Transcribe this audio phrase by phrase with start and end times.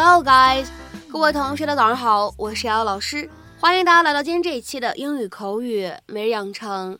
[0.00, 0.68] Hello, guys！
[1.10, 3.28] 各位同学的早上好，我是瑶老师，
[3.58, 6.96] 欢迎大家来到今天这一期的英语口语每日养成。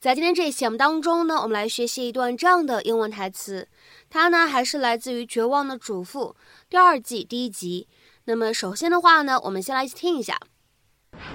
[0.00, 3.68] 在今天这一期节目当中呢，我们来学习一段这样的英文台词，
[4.10, 6.34] 它呢还是来自于《绝望的主妇》
[6.68, 7.86] 第二季第一集。
[8.24, 10.36] 那么首先的话呢，我们先来听一下。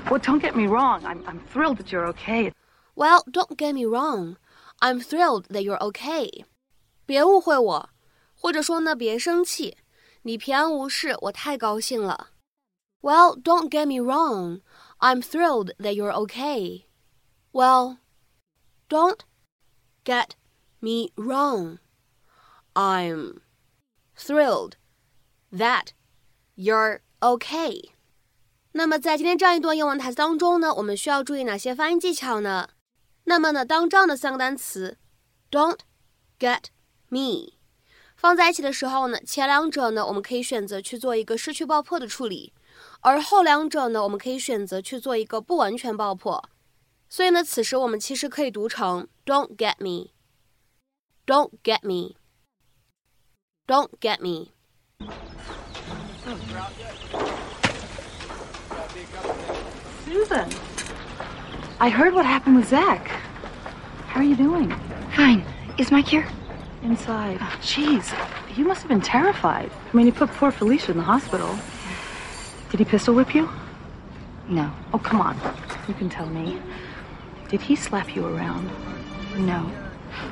[0.09, 1.03] Well, don't get me wrong.
[1.03, 2.51] I'm I'm thrilled that you're okay.
[2.95, 4.35] Well, don't get me wrong.
[4.81, 6.43] I'm thrilled that you're okay.
[7.05, 7.89] 别误会我，
[8.35, 9.77] 或者说呢，别生气。
[10.22, 12.30] 你平安无事，我太高兴了。
[13.00, 14.62] Well, don't get me wrong.
[14.98, 16.84] I'm thrilled that you're okay.
[17.52, 17.98] Well,
[18.88, 19.20] don't
[20.04, 20.30] get
[20.80, 21.78] me wrong.
[22.72, 23.42] I'm
[24.16, 24.76] thrilled
[25.52, 25.88] that
[26.56, 27.90] you're okay.
[28.72, 32.70] 那么在今天这样一段英文台词当中呢，我们需要注意哪些发音技巧呢？
[33.24, 34.98] 那么呢，当这样的三个单词，
[35.50, 35.80] don't
[36.38, 36.64] get
[37.08, 37.57] me。
[38.18, 42.52] 放在一起的时候呢，前两者呢，我们可以选择去做一个失去爆破的处理，
[43.00, 46.48] 而后两者呢，我们可以选择去做一个不完全爆破。
[47.08, 50.10] 所以呢，此时我们其实可以读成 "Don't get me,
[51.26, 52.16] don't get me,
[53.66, 54.50] don't get me."
[60.06, 60.48] Susan,
[61.78, 63.10] I heard what happened with Zach.
[64.08, 64.72] How are you doing?
[65.14, 65.42] Fine.
[65.76, 66.24] Is Mike here?
[66.81, 67.37] Inside.
[67.41, 68.13] Oh, jeez,
[68.57, 69.69] you must have been terrified.
[69.71, 71.57] I mean, he put poor Felicia in the hospital.
[72.71, 73.49] Did he pistol whip you?
[74.47, 74.71] No.
[74.93, 75.37] Oh, come on.
[75.87, 76.59] You can tell me.
[77.49, 78.69] Did he slap you around?
[79.37, 79.69] No.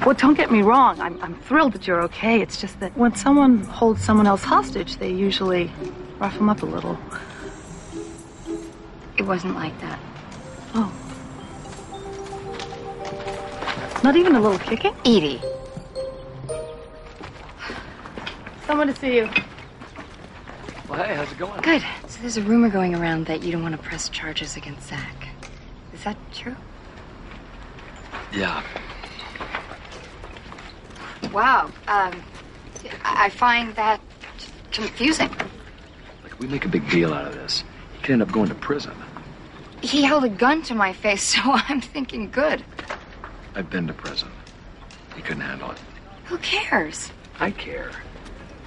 [0.05, 0.99] Well, don't get me wrong.
[1.01, 2.41] I'm, I'm thrilled that you're okay.
[2.41, 5.71] It's just that when someone holds someone else hostage, they usually
[6.19, 6.97] rough them up a little.
[9.17, 9.99] It wasn't like that.
[10.75, 10.91] Oh.
[14.03, 14.95] Not even a little kicking?
[15.05, 15.41] Edie.
[18.67, 19.29] Someone to see you.
[20.89, 21.61] Well, hey, how's it going?
[21.61, 21.81] Good.
[22.09, 25.29] So there's a rumor going around that you don't want to press charges against Zach.
[25.93, 26.55] Is that true?
[28.33, 28.61] Yeah.
[31.31, 31.71] Wow.
[31.87, 32.21] Um,
[33.03, 34.01] I I find that
[34.71, 35.29] confusing.
[36.23, 37.63] Like, we make a big deal out of this.
[37.93, 38.93] He could end up going to prison.
[39.81, 42.65] He held a gun to my face, so I'm thinking good.
[43.55, 44.29] I've been to prison.
[45.15, 45.79] He couldn't handle it.
[46.25, 47.11] Who cares?
[47.39, 47.91] I care.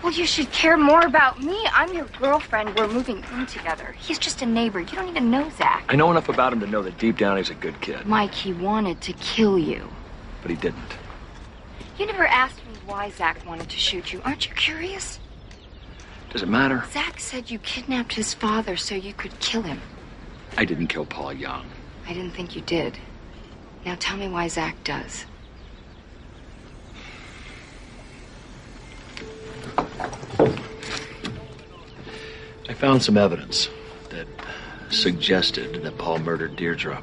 [0.03, 1.59] Well, you should care more about me.
[1.73, 2.75] I'm your girlfriend.
[2.75, 3.95] We're moving in together.
[3.99, 4.81] He's just a neighbor.
[4.81, 5.85] You don't even know Zach.
[5.91, 8.07] I know enough about him to know that deep down he's a good kid.
[8.07, 9.89] Mike, he wanted to kill you.
[10.41, 10.97] But he didn't.
[11.99, 14.23] You never asked me why Zach wanted to shoot you.
[14.25, 15.19] Aren't you curious?
[16.31, 16.83] Does it matter?
[16.93, 19.81] Zach said you kidnapped his father so you could kill him.
[20.57, 21.67] I didn't kill Paul Young.
[22.07, 22.97] I didn't think you did.
[23.85, 25.27] Now tell me why Zach does.
[32.71, 33.69] I found some evidence
[34.11, 34.29] that
[34.91, 37.03] suggested that Paul murdered Deirdre.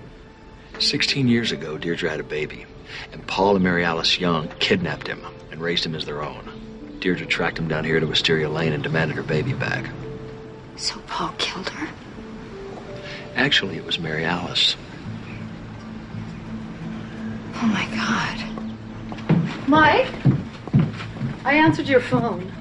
[0.79, 2.65] Sixteen years ago, Deirdre had a baby,
[3.11, 5.19] and Paul and Mary Alice Young kidnapped him
[5.51, 6.97] and raised him as their own.
[7.01, 9.91] Deirdre tracked him down here to Wisteria Lane and demanded her baby back.
[10.77, 11.89] So Paul killed her?
[13.35, 14.77] Actually, it was Mary Alice.
[17.55, 19.67] Oh my god.
[19.67, 20.13] Mike?
[21.43, 22.53] I answered your phone.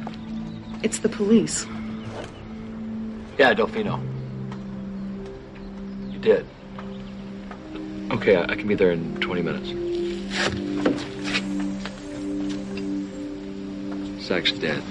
[0.82, 1.66] It's the police.
[3.37, 3.99] Yeah, Delfino.
[6.11, 6.45] You did.
[8.11, 9.69] Okay, I, I can be there in 20 minutes.
[14.21, 14.83] Zach's dead.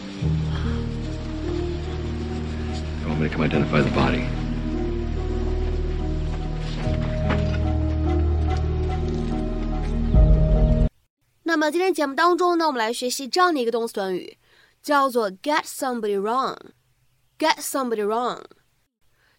[3.00, 4.27] You want me to come identify the body?
[11.43, 14.38] 那么今天节目当中呢，我们来学习这样的一个动词短语，
[14.83, 16.56] 叫做 get somebody wrong。
[17.38, 18.44] Get somebody wrong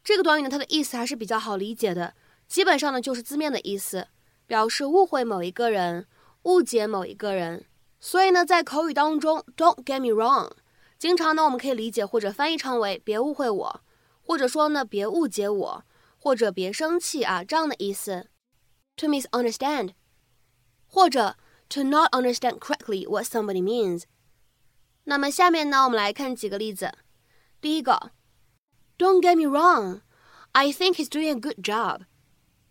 [0.04, 2.14] 这个短语呢，它的意思还是比较好理解的，
[2.46, 4.08] 基本上呢就是字面的意思，
[4.46, 6.06] 表示误会某一个人、
[6.42, 7.66] 误解某一个人。
[7.98, 10.52] 所以呢，在口语当中，don't get me wrong，
[10.98, 13.80] 经常呢我们可以理解或者翻译成为别误会我，
[14.22, 15.84] 或者说呢别误解我，
[16.18, 18.28] 或者别生气啊这样的意思
[18.96, 19.94] ，to misunderstand，
[20.86, 21.36] 或者
[21.68, 24.04] to not understand correctly what somebody means。
[25.04, 26.92] 那么下面呢，我们来看几个例子。
[27.59, 28.11] 第一个，
[28.97, 30.01] Don't get me wrong,
[30.51, 32.01] I think he's doing a good job,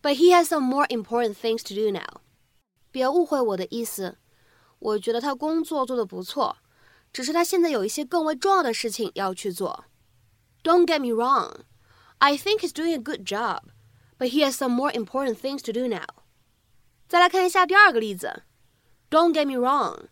[0.03, 2.21] but he has some more important things to do now。
[2.91, 4.19] 别误会我的意思，
[4.79, 6.57] 我觉得他工作做得不错，
[7.13, 9.85] 只是他现在有一些更为重要的事情要去做。
[10.63, 11.63] Don't get me wrong,
[12.19, 13.63] I think he's doing a good job,
[14.19, 16.05] but he has some more important things to do now。
[17.09, 18.43] 再来看一下第二个例子，
[19.09, 20.09] Don't get me wrong,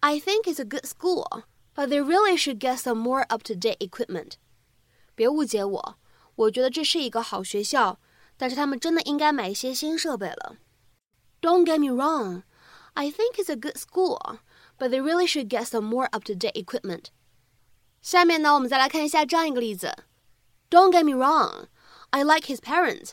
[0.00, 1.44] I think it's a good school,
[1.76, 4.32] but they really should get some more up-to-date equipment。
[5.14, 5.98] 别误解我，
[6.34, 7.98] 我觉得这是一个好学校，
[8.36, 10.56] 但是他们真的应该买一些新设备了。
[11.40, 12.42] Don't get me wrong,
[12.94, 14.38] I think it's a good school,
[14.78, 17.06] but they really should get some more up-to-date equipment.
[18.00, 19.94] 下面呢，我们再来看一下这样一个例子。
[20.70, 21.66] Don't get me wrong,
[22.10, 23.10] I like his parents.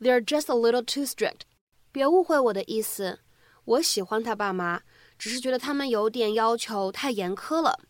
[0.00, 1.42] They're just a little too strict.
[1.90, 3.20] 别误会我的意思，
[3.64, 4.82] 我喜欢他爸妈，
[5.18, 7.80] 只是觉得他们有点要求太严苛了。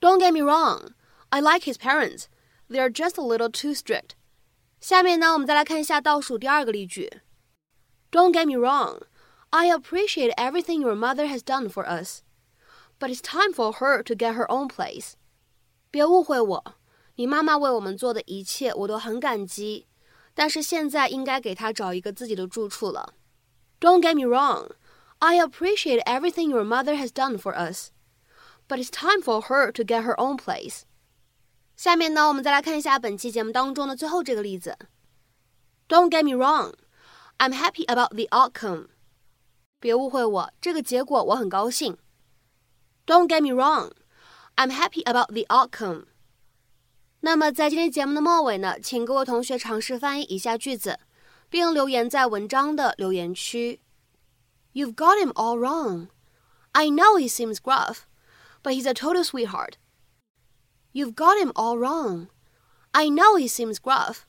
[0.00, 0.94] Don't get me wrong,
[1.30, 2.28] I like his parents.
[2.68, 4.10] They're just a little too strict.
[4.80, 7.20] 下面呢，我们再来看一下倒数第二个例句。
[8.10, 9.02] Don't get me wrong,
[9.50, 12.20] I appreciate everything your mother has done for us,
[12.98, 15.12] but it's time for her to get her own place.
[15.90, 16.74] 别误会我，
[17.16, 19.86] 你妈妈为我们做的一切我都很感激，
[20.34, 23.14] 但是现在应该给她找一个自己的住处了。
[23.80, 24.70] Don't get me wrong,
[25.18, 27.88] I appreciate everything your mother has done for us,
[28.68, 30.82] but it's time for her to get her own place.
[31.76, 34.78] 下面呢，我们再来看一下本期节目当中的最后这个例子。
[35.88, 36.74] Don't get me wrong,
[37.38, 38.88] I'm happy about the outcome.
[39.80, 41.98] 别误会我，这个结果我很高兴。
[43.06, 43.92] Don't get me wrong,
[44.56, 46.06] I'm happy about the outcome.
[47.20, 50.98] 那么在今天节目的末尾呢，请各位同学尝试翻译以下句子，
[51.50, 53.80] 并留言在文章的留言区。
[54.72, 56.08] You've got him all wrong.
[56.72, 58.00] I know he seems gruff,
[58.62, 59.76] but he's a total sweetheart.
[60.92, 62.28] You've got him all wrong.
[62.92, 64.26] I know he seems gruff,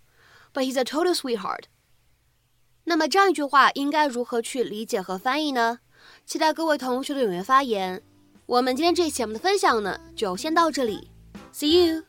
[0.53, 1.65] but he's a total sweetheart.
[2.85, 5.79] 那么这样一句话应该如何去理解和翻译呢？
[6.25, 8.01] 期待各位同学的踊跃发言。
[8.45, 11.09] 我们今天这一期节目的分享呢，就先到这里。
[11.51, 12.03] See you.